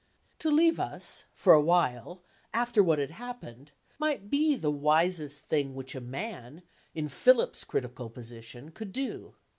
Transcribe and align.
To 0.39 0.49
leave 0.49 0.79
us 0.79 1.25
(for 1.35 1.53
a 1.53 1.61
while), 1.61 2.23
after 2.55 2.81
what 2.81 2.97
had 2.97 3.11
happened, 3.11 3.71
might 3.99 4.31
be 4.31 4.55
the 4.55 4.71
wisest 4.71 5.45
thing 5.45 5.75
which 5.75 5.93
a 5.93 6.01
man, 6.01 6.63
in 6.95 7.07
Philip's 7.07 7.63
critical 7.63 8.09
position, 8.09 8.71
could 8.71 8.93
do. 8.93 9.35